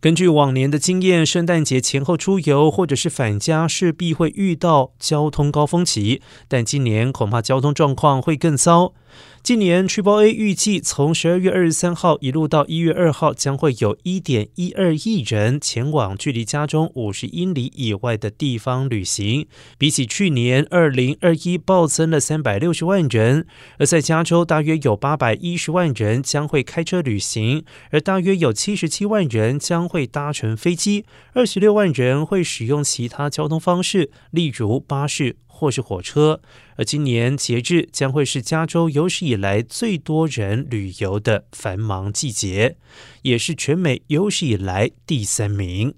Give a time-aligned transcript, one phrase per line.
[0.00, 8.92] 根据往年的经验，圣诞节前后出游或者是返家，势必会遇到交通高峰期，但今年恐怕交通状况会更糟。
[9.42, 19.46] 今年 Triple A 预计从十二月二十三号一路到一月二号，将会有一点一二亿人前往距离家中五十英里以外的地方旅行，
[19.78, 23.46] 比起去年二零二一暴增了三百六十万人。
[23.78, 35.36] 而在加州，大约有八百一十万人将会开车旅行，而大约有七十七万人将会搭乘飞机，二十六万人会使用其他交通方式，例如巴士。
[35.58, 36.40] 或是火车，
[36.76, 42.76] 而今年节日将会是加州有史以来最多人旅游的繁忙季节，
[43.22, 45.94] 也是全美有史以来第三名。